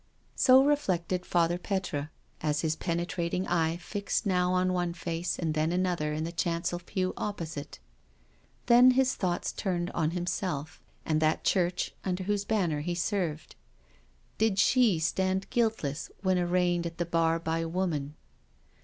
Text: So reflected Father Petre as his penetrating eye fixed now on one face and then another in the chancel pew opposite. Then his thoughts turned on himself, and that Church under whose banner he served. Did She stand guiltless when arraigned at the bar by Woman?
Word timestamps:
So 0.35 0.63
reflected 0.65 1.27
Father 1.27 1.59
Petre 1.59 2.09
as 2.41 2.61
his 2.61 2.75
penetrating 2.75 3.45
eye 3.47 3.77
fixed 3.77 4.25
now 4.25 4.51
on 4.51 4.73
one 4.73 4.95
face 4.95 5.37
and 5.37 5.53
then 5.53 5.71
another 5.71 6.11
in 6.11 6.23
the 6.23 6.31
chancel 6.31 6.79
pew 6.83 7.13
opposite. 7.17 7.77
Then 8.65 8.89
his 8.97 9.13
thoughts 9.13 9.51
turned 9.51 9.91
on 9.91 10.09
himself, 10.09 10.81
and 11.05 11.21
that 11.21 11.43
Church 11.43 11.93
under 12.03 12.23
whose 12.23 12.45
banner 12.45 12.81
he 12.81 12.95
served. 12.95 13.55
Did 14.39 14.57
She 14.57 14.97
stand 14.97 15.47
guiltless 15.51 16.09
when 16.23 16.39
arraigned 16.39 16.87
at 16.87 16.97
the 16.97 17.05
bar 17.05 17.37
by 17.37 17.63
Woman? 17.63 18.15